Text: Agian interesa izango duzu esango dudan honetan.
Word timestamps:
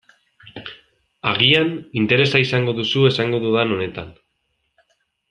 Agian 1.31 1.69
interesa 2.03 2.41
izango 2.45 2.75
duzu 2.79 3.05
esango 3.11 3.43
dudan 3.45 3.75
honetan. 3.77 4.11